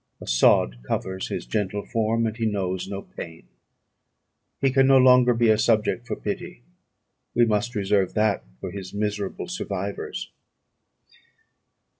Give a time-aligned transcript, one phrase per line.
[0.19, 3.47] A sod covers his gentle form, and he knows no pain.
[4.59, 6.63] He can no longer be a subject for pity;
[7.35, 10.31] we must reserve that for his miserable survivors."